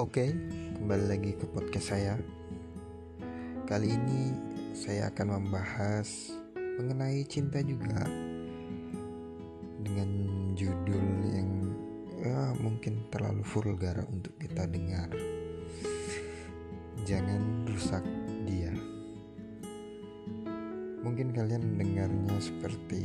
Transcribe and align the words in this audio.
Oke, 0.00 0.32
kembali 0.80 1.12
lagi 1.12 1.36
ke 1.36 1.44
podcast 1.52 1.92
saya. 1.92 2.16
Kali 3.68 3.84
ini 3.84 4.32
saya 4.72 5.12
akan 5.12 5.36
membahas 5.36 6.32
mengenai 6.56 7.20
cinta 7.28 7.60
juga 7.60 8.08
dengan 9.84 10.08
judul 10.56 11.04
yang 11.36 11.50
ya, 12.16 12.56
mungkin 12.64 13.04
terlalu 13.12 13.44
vulgar 13.44 14.00
untuk 14.08 14.32
kita 14.40 14.64
dengar. 14.72 15.12
Jangan 17.04 17.68
rusak 17.68 18.00
dia. 18.48 18.72
Mungkin 21.04 21.28
kalian 21.36 21.76
mendengarnya 21.76 22.40
seperti 22.40 23.04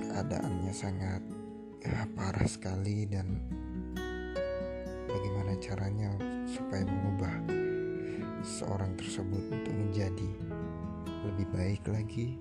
keadaannya 0.00 0.72
sangat 0.72 1.20
ya, 1.84 2.08
parah 2.16 2.48
sekali 2.48 3.04
dan 3.04 3.44
caranya 5.66 6.14
supaya 6.46 6.86
mengubah 6.86 7.34
seorang 8.46 8.94
tersebut 8.94 9.42
untuk 9.50 9.74
menjadi 9.74 10.30
lebih 11.26 11.46
baik 11.50 11.82
lagi 11.90 12.38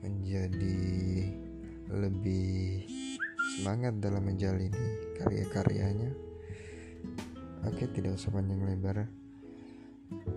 menjadi 0.00 0.80
lebih 1.92 2.88
semangat 3.56 4.00
dalam 4.00 4.24
menjalani 4.24 4.72
karya-karyanya. 5.20 6.12
Oke 7.68 7.88
tidak 7.92 8.16
usah 8.16 8.32
panjang 8.32 8.64
lebar. 8.64 9.04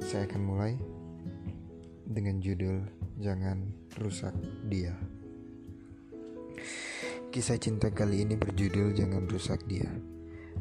Saya 0.04 0.28
akan 0.28 0.42
mulai 0.44 0.76
dengan 2.04 2.44
judul 2.44 2.84
jangan 3.20 3.64
rusak 3.96 4.36
dia. 4.68 4.96
Kisah 7.32 7.60
cinta 7.60 7.92
kali 7.92 8.28
ini 8.28 8.36
berjudul 8.36 8.92
jangan 8.92 9.24
rusak 9.28 9.64
dia 9.68 10.17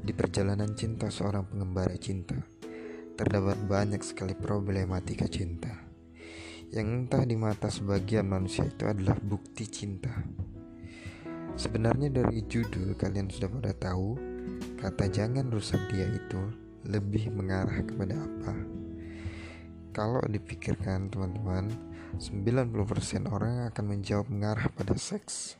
di 0.06 0.14
perjalanan 0.14 0.70
cinta 0.78 1.10
seorang 1.10 1.50
pengembara 1.50 1.98
cinta, 1.98 2.38
terdapat 3.18 3.58
banyak 3.66 3.98
sekali 4.06 4.38
problematika 4.38 5.26
cinta. 5.26 5.82
Yang 6.70 6.86
entah 6.86 7.26
di 7.26 7.34
mata 7.34 7.66
sebagian 7.66 8.30
manusia 8.30 8.70
itu 8.70 8.86
adalah 8.86 9.18
bukti 9.18 9.66
cinta. 9.66 10.14
Sebenarnya 11.58 12.14
dari 12.14 12.46
judul 12.46 12.94
kalian 12.94 13.26
sudah 13.26 13.50
pada 13.50 13.74
tahu 13.74 14.14
kata 14.78 15.10
jangan 15.10 15.50
rusak 15.50 15.82
dia 15.90 16.06
itu 16.06 16.54
lebih 16.86 17.34
mengarah 17.34 17.82
kepada 17.82 18.14
apa? 18.14 18.54
Kalau 19.90 20.22
dipikirkan 20.28 21.10
teman-teman, 21.10 21.66
90% 22.22 23.26
orang 23.26 23.66
akan 23.74 23.84
menjawab 23.90 24.30
mengarah 24.30 24.70
pada 24.70 24.94
seks. 24.94 25.58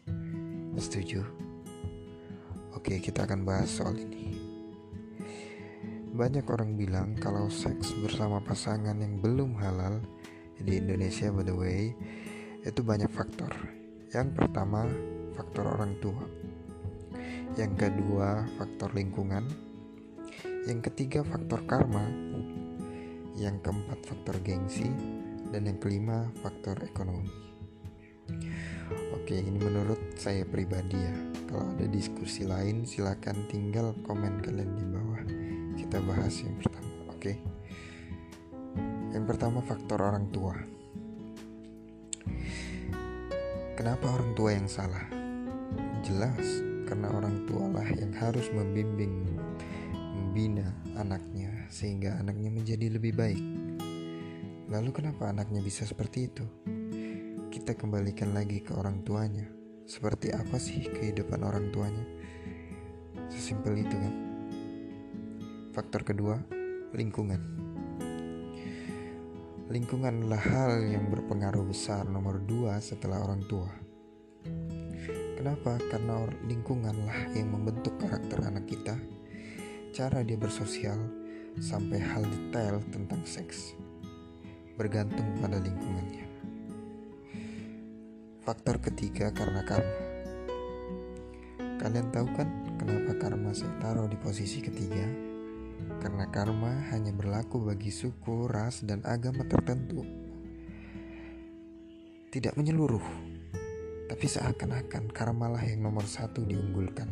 Setuju? 0.79 1.25
Oke, 2.77 3.01
kita 3.01 3.25
akan 3.25 3.49
bahas 3.49 3.73
soal 3.73 3.97
ini. 3.97 4.36
Banyak 6.17 6.49
orang 6.49 6.81
bilang 6.81 7.13
kalau 7.21 7.53
seks 7.53 7.93
bersama 8.01 8.41
pasangan 8.41 8.97
yang 8.97 9.21
belum 9.21 9.53
halal 9.61 10.01
di 10.57 10.81
Indonesia 10.81 11.29
by 11.29 11.45
the 11.45 11.53
way 11.53 11.93
itu 12.65 12.81
banyak 12.81 13.13
faktor. 13.13 13.53
Yang 14.17 14.33
pertama, 14.33 14.89
faktor 15.37 15.77
orang 15.77 15.93
tua. 16.01 16.25
Yang 17.61 17.73
kedua, 17.85 18.49
faktor 18.57 18.97
lingkungan. 18.97 19.45
Yang 20.65 20.89
ketiga, 20.89 21.21
faktor 21.21 21.69
karma. 21.69 22.09
Yang 23.37 23.69
keempat, 23.69 24.01
faktor 24.09 24.41
gengsi. 24.41 24.89
Dan 25.53 25.69
yang 25.69 25.77
kelima, 25.77 26.33
faktor 26.41 26.81
ekonomi. 26.81 27.29
Oke, 29.13 29.37
ini 29.37 29.61
menurut 29.61 30.17
saya 30.17 30.49
pribadi 30.49 30.97
ya. 30.97 31.13
Kalau 31.45 31.77
ada 31.77 31.85
diskusi 31.93 32.49
lain, 32.49 32.89
silahkan 32.89 33.37
tinggal 33.53 33.93
komen 34.09 34.41
kalian 34.41 34.73
di 34.81 34.85
bawah 34.89 35.36
kita 35.77 36.01
bahas 36.03 36.35
yang 36.41 36.57
pertama 36.59 36.91
oke? 37.13 37.21
Okay? 37.21 37.37
yang 39.17 39.25
pertama 39.25 39.65
faktor 39.65 40.05
orang 40.05 40.29
tua. 40.29 40.53
Kenapa 43.73 44.13
orang 44.13 44.37
tua 44.37 44.53
yang 44.53 44.69
salah? 44.69 45.09
Jelas 46.05 46.61
karena 46.85 47.09
orang 47.09 47.49
tua 47.49 47.65
lah 47.81 47.89
yang 47.97 48.13
harus 48.13 48.45
membimbing 48.53 49.41
membina 49.97 50.69
anaknya 51.01 51.65
sehingga 51.73 52.21
anaknya 52.21 52.53
menjadi 52.53 52.93
lebih 52.93 53.17
baik. 53.17 53.45
Lalu 54.69 54.91
kenapa 54.93 55.33
anaknya 55.33 55.65
bisa 55.65 55.89
seperti 55.89 56.29
itu? 56.29 56.45
Kita 57.49 57.73
kembalikan 57.73 58.37
lagi 58.37 58.61
ke 58.61 58.77
orang 58.77 59.01
tuanya. 59.01 59.49
Seperti 59.89 60.29
apa 60.37 60.61
sih 60.61 60.93
kehidupan 60.93 61.41
orang 61.41 61.73
tuanya? 61.73 62.05
Sesimpel 63.33 63.81
itu 63.81 63.97
kan 63.97 64.26
Faktor 65.77 66.09
kedua, 66.09 66.41
lingkungan. 66.97 67.37
Lingkungan 69.69 70.25
adalah 70.25 70.41
hal 70.41 70.81
yang 70.81 71.13
berpengaruh 71.13 71.69
besar 71.69 72.09
nomor 72.09 72.41
dua 72.41 72.81
setelah 72.81 73.21
orang 73.21 73.45
tua. 73.45 73.69
Kenapa? 75.37 75.77
Karena 75.93 76.25
lingkunganlah 76.49 77.29
yang 77.37 77.53
membentuk 77.53 77.93
karakter 78.01 78.41
anak 78.41 78.65
kita, 78.65 78.97
cara 79.93 80.25
dia 80.25 80.41
bersosial, 80.41 80.97
sampai 81.61 82.01
hal 82.01 82.25
detail 82.25 82.81
tentang 82.89 83.21
seks. 83.29 83.77
Bergantung 84.81 85.29
pada 85.45 85.61
lingkungannya. 85.61 86.25
Faktor 88.49 88.81
ketiga 88.81 89.29
karena 89.29 89.61
karma. 89.61 89.97
Kalian 91.77 92.09
tahu 92.17 92.33
kan 92.33 92.49
kenapa 92.81 93.13
karma 93.21 93.53
saya 93.53 93.77
taruh 93.77 94.09
di 94.09 94.17
posisi 94.17 94.65
ketiga? 94.65 95.26
Karena 96.07 96.31
karma 96.31 96.87
hanya 96.95 97.11
berlaku 97.11 97.67
bagi 97.67 97.91
suku, 97.91 98.47
ras, 98.47 98.87
dan 98.87 99.03
agama 99.03 99.43
tertentu. 99.43 100.07
Tidak 102.31 102.55
menyeluruh, 102.55 103.03
tapi 104.07 104.31
seakan-akan 104.31 105.11
karmalah 105.11 105.59
yang 105.67 105.83
nomor 105.83 106.07
satu 106.07 106.47
diunggulkan. 106.47 107.11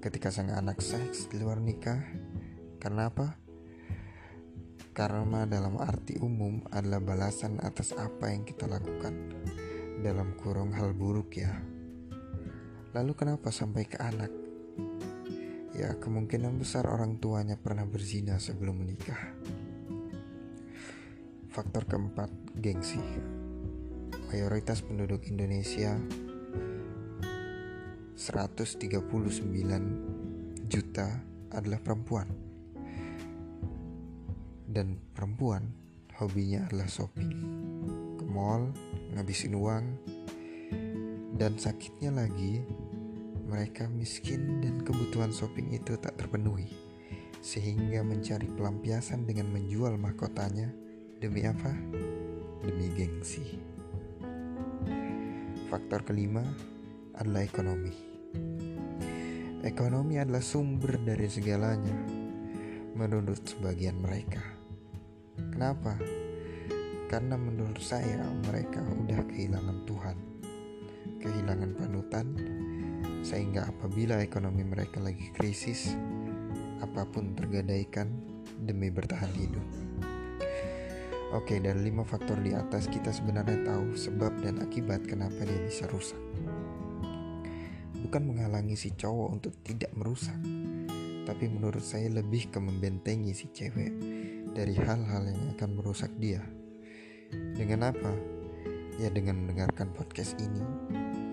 Ketika 0.00 0.32
sang 0.32 0.56
anak 0.56 0.80
seks 0.80 1.28
di 1.28 1.36
luar 1.36 1.60
nikah, 1.60 2.00
karena 2.80 3.12
apa? 3.12 3.36
Karma 4.96 5.44
dalam 5.44 5.76
arti 5.76 6.16
umum 6.16 6.64
adalah 6.72 7.04
balasan 7.04 7.60
atas 7.60 7.92
apa 7.92 8.32
yang 8.32 8.48
kita 8.48 8.64
lakukan. 8.64 9.36
Dalam 10.00 10.32
kurung 10.40 10.72
hal 10.72 10.96
buruk 10.96 11.36
ya. 11.36 11.52
Lalu 12.96 13.12
kenapa 13.12 13.52
sampai 13.52 13.84
ke 13.84 14.00
anak? 14.00 14.45
Ya, 15.76 15.92
kemungkinan 15.92 16.56
besar 16.56 16.88
orang 16.88 17.20
tuanya 17.20 17.60
pernah 17.60 17.84
berzina 17.84 18.40
sebelum 18.40 18.80
menikah. 18.80 19.36
Faktor 21.52 21.84
keempat, 21.84 22.32
gengsi. 22.56 22.96
Mayoritas 24.32 24.80
penduduk 24.80 25.28
Indonesia 25.28 26.00
139 28.16 30.64
juta 30.64 31.20
adalah 31.52 31.80
perempuan. 31.84 32.32
Dan 34.64 34.96
perempuan 35.12 35.76
hobinya 36.16 36.72
adalah 36.72 36.88
shopping. 36.88 37.36
Ke 38.16 38.24
mall, 38.24 38.72
ngabisin 39.12 39.52
uang, 39.52 39.84
dan 41.36 41.60
sakitnya 41.60 42.16
lagi 42.16 42.64
mereka 43.46 43.86
miskin 43.86 44.58
dan 44.58 44.82
kebutuhan 44.82 45.30
shopping 45.30 45.70
itu 45.70 45.94
tak 45.96 46.18
terpenuhi, 46.18 46.66
sehingga 47.38 48.02
mencari 48.02 48.50
pelampiasan 48.50 49.22
dengan 49.22 49.54
menjual 49.54 49.94
mahkotanya. 49.94 50.74
Demi 51.22 51.46
apa? 51.46 51.72
Demi 52.66 52.90
gengsi. 52.92 53.56
Faktor 55.70 56.02
kelima 56.02 56.42
adalah 57.14 57.46
ekonomi. 57.46 57.94
Ekonomi 59.62 60.18
adalah 60.18 60.42
sumber 60.42 60.98
dari 61.00 61.30
segalanya, 61.30 61.96
menurut 62.98 63.46
sebagian 63.46 63.98
mereka. 64.02 64.42
Kenapa? 65.38 65.96
Karena 67.06 67.38
menurut 67.38 67.78
saya 67.78 68.26
mereka 68.50 68.82
udah 68.82 69.22
kehilangan 69.30 69.78
Tuhan, 69.86 70.18
kehilangan 71.22 71.70
panutan, 71.78 72.26
sehingga 73.26 73.66
apabila 73.66 74.22
ekonomi 74.22 74.62
mereka 74.62 75.02
lagi 75.02 75.34
krisis, 75.34 75.98
apa 76.78 77.02
pun 77.10 77.34
tergadaikan 77.34 78.06
demi 78.62 78.86
bertahan 78.86 79.34
hidup. 79.34 79.66
Oke, 81.34 81.58
dari 81.58 81.90
lima 81.90 82.06
faktor 82.06 82.38
di 82.38 82.54
atas 82.54 82.86
kita 82.86 83.10
sebenarnya 83.10 83.66
tahu 83.66 83.98
sebab 83.98 84.30
dan 84.46 84.62
akibat 84.62 85.02
kenapa 85.10 85.42
dia 85.42 85.58
bisa 85.66 85.90
rusak. 85.90 86.22
Bukan 87.98 88.22
menghalangi 88.30 88.78
si 88.78 88.94
cowok 88.94 89.28
untuk 89.34 89.58
tidak 89.66 89.90
merusak, 89.98 90.38
tapi 91.26 91.50
menurut 91.50 91.82
saya 91.82 92.06
lebih 92.06 92.54
ke 92.54 92.62
membentengi 92.62 93.34
si 93.34 93.50
cewek 93.50 93.90
dari 94.54 94.78
hal-hal 94.78 95.26
yang 95.26 95.42
akan 95.58 95.70
merusak 95.74 96.14
dia. 96.22 96.46
Dengan 97.58 97.90
apa? 97.90 98.14
Ya 99.02 99.10
dengan 99.10 99.42
mendengarkan 99.42 99.90
podcast 99.90 100.38
ini 100.38 100.62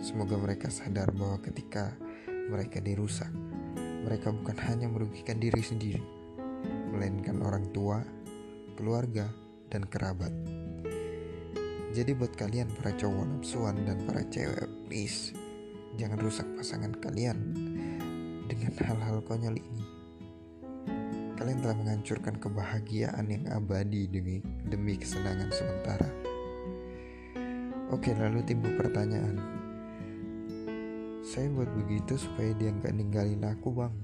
Semoga 0.03 0.35
mereka 0.35 0.67
sadar 0.67 1.15
bahwa 1.15 1.39
ketika 1.39 1.95
mereka 2.51 2.83
dirusak, 2.83 3.31
mereka 4.03 4.35
bukan 4.35 4.59
hanya 4.67 4.91
merugikan 4.91 5.39
diri 5.39 5.63
sendiri, 5.63 6.03
melainkan 6.91 7.39
orang 7.39 7.71
tua, 7.71 8.03
keluarga, 8.75 9.31
dan 9.71 9.87
kerabat. 9.87 10.35
Jadi 11.95 12.11
buat 12.19 12.35
kalian 12.35 12.67
para 12.75 12.91
cowok 12.99 13.25
nafsuan 13.31 13.79
dan 13.87 14.03
para 14.03 14.27
cewek, 14.27 14.67
please 14.91 15.31
jangan 15.95 16.19
rusak 16.19 16.51
pasangan 16.59 16.91
kalian 16.99 17.55
dengan 18.51 18.75
hal-hal 18.83 19.23
konyol 19.23 19.55
ini. 19.55 19.85
Kalian 21.39 21.63
telah 21.63 21.79
menghancurkan 21.79 22.43
kebahagiaan 22.43 23.23
yang 23.31 23.47
abadi 23.55 24.11
demi 24.11 24.43
demi 24.67 24.99
kesenangan 24.99 25.47
sementara. 25.47 26.11
Oke, 27.87 28.11
lalu 28.11 28.43
timbul 28.43 28.75
pertanyaan. 28.75 29.62
Saya 31.23 31.47
buat 31.55 31.71
begitu 31.71 32.19
supaya 32.19 32.51
dia 32.51 32.67
nggak 32.67 32.99
ninggalin 32.99 33.47
aku, 33.47 33.71
bang. 33.71 33.95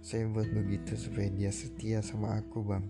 Saya 0.00 0.24
buat 0.24 0.48
begitu 0.48 0.96
supaya 0.96 1.28
dia 1.28 1.52
setia 1.52 2.00
sama 2.00 2.32
aku, 2.40 2.64
bang. 2.64 2.80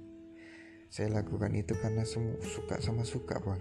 Saya 0.87 1.19
lakukan 1.19 1.51
itu 1.51 1.75
karena 1.75 2.07
semua 2.07 2.39
suka 2.47 2.79
sama 2.79 3.03
suka 3.03 3.43
bang. 3.43 3.59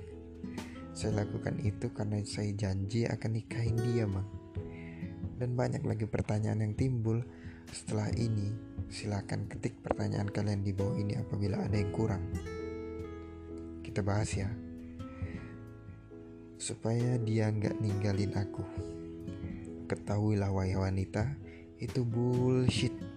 Saya 0.94 1.25
lakukan 1.25 1.57
itu 1.57 1.90
karena 1.90 2.22
saya 2.22 2.54
janji 2.54 3.10
akan 3.10 3.31
nikahin 3.34 3.81
dia 3.81 4.06
bang. 4.06 4.30
Dan 5.42 5.57
banyak 5.57 5.81
lagi 5.81 6.06
pertanyaan 6.06 6.62
yang 6.62 6.78
timbul. 6.78 7.25
Setelah 7.74 8.13
ini 8.13 8.54
silakan 8.94 9.50
ketik 9.50 9.81
pertanyaan 9.81 10.30
kalian 10.30 10.62
di 10.62 10.69
bawah 10.69 11.01
ini 11.01 11.18
apabila 11.18 11.66
ada 11.66 11.81
yang 11.81 11.90
kurang. 11.90 12.30
Kita 13.81 14.06
bahas 14.06 14.30
ya. 14.38 14.54
Supaya 16.62 17.18
dia 17.18 17.50
nggak 17.50 17.81
ninggalin 17.81 18.38
aku 18.38 18.94
Ketahuilah 19.86 20.50
wahai 20.50 20.74
wanita 20.74 21.38
Itu 21.78 22.02
bullshit 22.04 23.16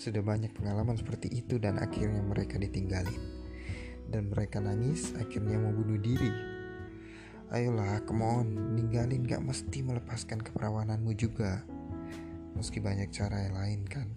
sudah 0.00 0.24
banyak 0.24 0.56
pengalaman 0.56 0.96
seperti 0.96 1.28
itu 1.28 1.60
dan 1.60 1.76
akhirnya 1.76 2.24
mereka 2.24 2.56
ditinggalin. 2.56 3.20
Dan 4.08 4.32
mereka 4.32 4.56
nangis, 4.56 5.12
akhirnya 5.20 5.60
mau 5.60 5.76
bunuh 5.76 6.00
diri. 6.00 6.32
Ayolah, 7.52 8.00
come 8.08 8.24
on, 8.24 8.48
ninggalin 8.80 9.28
gak 9.28 9.44
mesti 9.44 9.84
melepaskan 9.84 10.40
keperawananmu 10.40 11.12
juga. 11.20 11.60
Meski 12.56 12.80
banyak 12.80 13.12
cara 13.12 13.44
yang 13.44 13.60
lain 13.60 13.80
kan. 13.84 14.08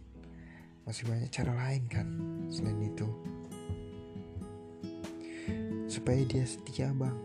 Masih 0.87 1.03
banyak 1.03 1.27
cara 1.27 1.51
lain 1.51 1.83
kan 1.91 2.07
selain 2.47 2.79
itu. 2.79 3.07
Supaya 5.91 6.23
dia 6.23 6.47
setia 6.47 6.95
bang. 6.95 7.19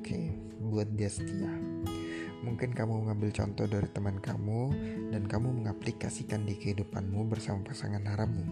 Oke, 0.00 0.32
buat 0.56 0.88
dia 0.96 1.12
setia. 1.12 1.52
Mungkin 2.40 2.72
kamu 2.72 3.04
mengambil 3.04 3.28
contoh 3.36 3.68
dari 3.68 3.84
teman 3.92 4.16
kamu 4.16 4.72
dan 5.12 5.28
kamu 5.28 5.60
mengaplikasikan 5.60 6.48
di 6.48 6.56
kehidupanmu 6.56 7.28
bersama 7.28 7.60
pasangan 7.68 8.00
harammu. 8.00 8.44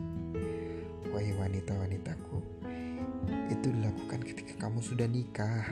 Wahai 1.09 1.33
wanita-wanitaku, 1.33 2.39
itu 3.49 3.67
dilakukan 3.73 4.21
ketika 4.29 4.69
kamu 4.69 4.85
sudah 4.85 5.09
nikah. 5.09 5.65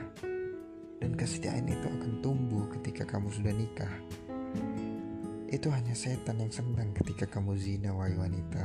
Dan 0.97 1.13
kesetiaan 1.13 1.69
itu 1.69 1.85
akan 1.85 2.25
tumbuh 2.25 2.65
ketika 2.81 3.05
kamu 3.05 3.29
sudah 3.29 3.53
nikah. 3.53 3.93
Itu 5.53 5.69
hanya 5.69 5.93
setan 5.93 6.41
yang 6.41 6.49
senang 6.49 6.97
ketika 6.97 7.29
kamu 7.29 7.53
zina, 7.61 7.93
wahai 7.93 8.17
wanita. 8.17 8.65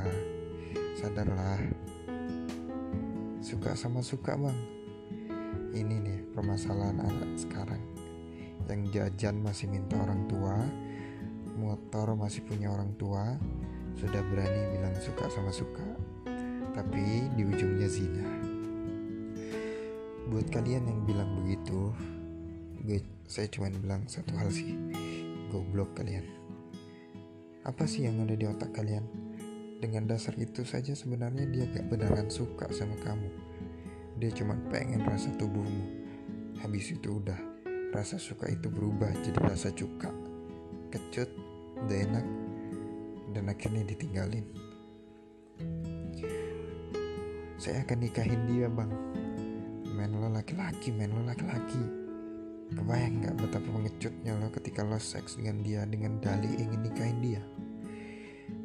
Sadarlah. 0.96 1.60
Suka 3.44 3.76
sama 3.76 4.00
suka, 4.00 4.32
Bang. 4.32 4.56
Ini 5.76 5.96
nih 6.00 6.20
permasalahan 6.32 7.04
anak 7.04 7.36
sekarang 7.36 7.91
yang 8.70 8.82
jajan 8.92 9.42
masih 9.42 9.66
minta 9.70 9.98
orang 9.98 10.26
tua 10.30 10.56
motor 11.62 12.16
masih 12.16 12.42
punya 12.42 12.72
orang 12.72 12.90
tua 12.96 13.36
sudah 13.96 14.24
berani 14.32 14.76
bilang 14.76 14.96
suka 14.96 15.28
sama 15.28 15.52
suka. 15.52 15.84
Tapi 16.72 17.28
di 17.36 17.42
ujungnya 17.44 17.88
zina. 17.88 18.24
Buat 20.32 20.48
kalian 20.48 20.88
yang 20.88 21.00
bilang 21.04 21.30
begitu 21.44 21.92
gue 22.82 22.98
saya 23.28 23.46
cuma 23.52 23.68
bilang 23.68 24.08
satu 24.08 24.32
hal 24.40 24.48
sih. 24.48 24.74
Goblok 25.52 25.92
kalian. 26.00 26.24
Apa 27.62 27.84
sih 27.86 28.08
yang 28.08 28.18
ada 28.24 28.34
di 28.34 28.48
otak 28.48 28.72
kalian? 28.72 29.04
Dengan 29.78 30.08
dasar 30.08 30.34
itu 30.40 30.64
saja 30.64 30.96
sebenarnya 30.96 31.46
dia 31.46 31.68
gak 31.68 31.92
beneran 31.92 32.32
suka 32.32 32.70
sama 32.72 32.96
kamu. 33.04 33.28
Dia 34.18 34.30
cuma 34.32 34.56
pengen 34.72 35.04
rasa 35.04 35.28
tubuhmu. 35.36 36.00
Habis 36.64 36.96
itu 36.96 37.20
udah 37.20 37.51
Rasa 37.92 38.16
suka 38.16 38.48
itu 38.48 38.72
berubah 38.72 39.12
jadi 39.20 39.36
rasa 39.36 39.68
cuka, 39.68 40.08
kecut, 40.88 41.28
udah 41.84 41.98
enak, 42.08 42.26
dan 43.36 43.52
akhirnya 43.52 43.84
ditinggalin. 43.84 44.48
Saya 47.60 47.84
akan 47.84 47.98
nikahin 48.00 48.42
dia 48.48 48.72
bang. 48.72 48.90
Men 49.92 50.18
lo 50.18 50.32
laki-laki, 50.32 50.88
men 50.88 51.12
lo 51.12 51.20
laki-laki. 51.20 51.78
Kebayang 52.72 53.28
gak 53.28 53.36
betapa 53.36 53.68
mengecutnya 53.68 54.40
lo 54.40 54.48
ketika 54.48 54.80
lo 54.80 54.96
seks 54.96 55.36
dengan 55.36 55.60
dia 55.60 55.84
dengan 55.84 56.16
dalih 56.16 56.48
ingin 56.48 56.80
nikahin 56.80 57.20
dia? 57.20 57.44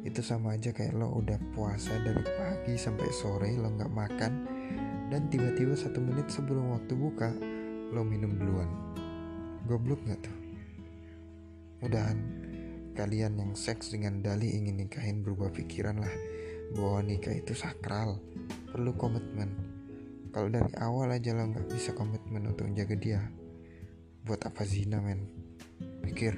Itu 0.08 0.24
sama 0.24 0.56
aja 0.56 0.72
kayak 0.72 0.96
lo 0.96 1.12
udah 1.20 1.36
puasa 1.52 1.92
dari 2.00 2.24
pagi 2.24 2.80
sampai 2.80 3.12
sore 3.12 3.52
lo 3.60 3.68
gak 3.76 3.92
makan 3.92 4.32
dan 5.12 5.28
tiba-tiba 5.28 5.76
satu 5.76 6.00
menit 6.00 6.32
sebelum 6.32 6.72
waktu 6.72 6.96
buka 6.96 7.28
lo 7.92 8.00
minum 8.00 8.32
duluan. 8.40 8.72
Goblok 9.68 10.00
gak 10.08 10.24
tuh? 10.24 10.36
Mudahan 11.84 12.18
kalian 12.96 13.36
yang 13.36 13.52
seks 13.52 13.92
dengan 13.92 14.24
dali 14.24 14.56
ingin 14.56 14.80
nikahin 14.80 15.20
berubah 15.22 15.52
pikiran 15.52 16.00
lah 16.00 16.14
bahwa 16.72 17.04
nikah 17.04 17.36
itu 17.36 17.52
sakral, 17.52 18.16
perlu 18.72 18.96
komitmen. 18.96 19.52
Kalau 20.32 20.48
dari 20.48 20.72
awal 20.80 21.12
aja 21.12 21.36
lo 21.36 21.46
nggak 21.46 21.68
bisa 21.68 21.92
komitmen 21.92 22.48
untuk 22.48 22.66
menjaga 22.66 22.96
dia, 22.96 23.20
buat 24.24 24.40
apa 24.42 24.64
zina 24.64 24.98
men? 25.04 25.28
Pikir. 26.00 26.34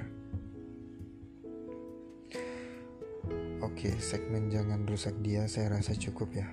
Oke, 3.63 3.95
segmen 4.03 4.51
jangan 4.51 4.83
rusak 4.85 5.15
dia 5.23 5.47
saya 5.47 5.79
rasa 5.79 5.95
cukup 5.95 6.35
ya. 6.35 6.51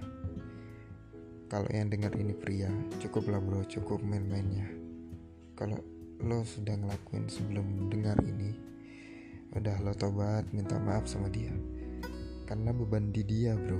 Kalau 1.50 1.68
yang 1.74 1.90
dengar 1.90 2.14
ini 2.14 2.32
pria, 2.32 2.70
cukuplah 3.02 3.42
bro, 3.42 3.64
cukup 3.66 4.00
main-mainnya. 4.00 4.68
Kalau 5.56 5.97
lo 6.18 6.42
sudah 6.42 6.74
ngelakuin 6.74 7.30
sebelum 7.30 7.86
dengar 7.86 8.18
ini 8.26 8.50
udah 9.54 9.78
lo 9.86 9.94
tobat 9.94 10.50
minta 10.50 10.74
maaf 10.82 11.06
sama 11.06 11.30
dia. 11.30 11.54
Karena 12.42 12.74
beban 12.74 13.14
di 13.14 13.22
dia 13.22 13.54
bro. 13.54 13.78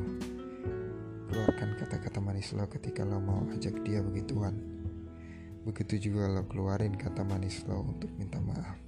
Keluarkan 1.28 1.76
kata-kata 1.82 2.22
manis 2.22 2.54
lo 2.54 2.70
ketika 2.70 3.02
lo 3.02 3.18
mau 3.18 3.42
ajak 3.50 3.82
dia 3.82 3.98
begituan. 4.06 4.54
Begitu 5.66 6.10
juga 6.10 6.30
lo 6.30 6.46
keluarin 6.46 6.94
kata 6.94 7.26
manis 7.26 7.66
lo 7.66 7.82
untuk 7.82 8.08
minta 8.14 8.38
maaf. 8.38 8.78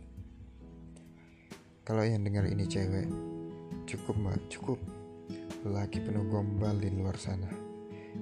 Kalau 1.83 2.07
yang 2.07 2.23
dengar 2.23 2.47
ini 2.47 2.71
cewek 2.71 3.11
cukup 3.91 4.15
mbak 4.15 4.39
cukup. 4.47 4.79
Lelaki 5.67 5.99
penuh 6.01 6.25
gombal 6.31 6.79
di 6.79 6.89
luar 6.95 7.19
sana. 7.19 7.51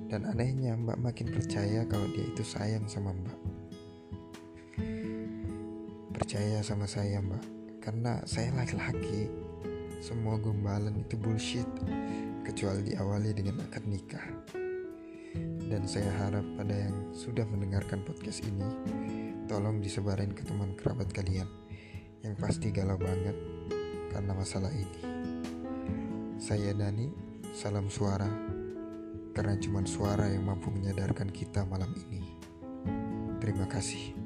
Dan 0.08 0.24
anehnya 0.24 0.72
mbak 0.72 0.96
makin 1.04 1.28
percaya 1.36 1.84
kalau 1.84 2.08
dia 2.16 2.24
itu 2.24 2.40
sayang 2.40 2.88
sama 2.88 3.12
mbak 3.12 3.57
percaya 6.18 6.58
sama 6.66 6.90
saya 6.90 7.22
mbak. 7.22 7.40
Karena 7.78 8.18
saya 8.26 8.50
laki-laki 8.58 9.30
semua 10.02 10.34
gombalan 10.42 10.98
itu 10.98 11.14
bullshit. 11.14 11.70
Kecuali 12.42 12.90
diawali 12.90 13.30
dengan 13.30 13.62
akad 13.62 13.86
nikah. 13.86 14.26
Dan 15.68 15.86
saya 15.86 16.10
harap 16.18 16.42
pada 16.58 16.74
yang 16.74 17.14
sudah 17.14 17.46
mendengarkan 17.46 18.02
podcast 18.02 18.42
ini 18.42 18.66
tolong 19.46 19.78
disebarin 19.78 20.34
ke 20.34 20.42
teman 20.42 20.74
kerabat 20.74 21.12
kalian 21.12 21.46
yang 22.24 22.34
pasti 22.40 22.72
galau 22.74 22.98
banget 22.98 23.36
karena 24.10 24.32
masalah 24.34 24.72
ini. 24.72 25.00
Saya 26.40 26.72
Dani 26.72 27.12
salam 27.52 27.92
suara 27.92 28.28
karena 29.36 29.54
cuma 29.60 29.84
suara 29.84 30.26
yang 30.32 30.48
mampu 30.48 30.72
menyadarkan 30.72 31.28
kita 31.30 31.68
malam 31.68 31.92
ini. 32.08 32.24
Terima 33.38 33.68
kasih 33.68 34.17